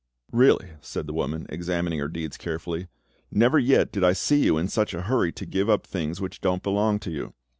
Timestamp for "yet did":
3.59-4.03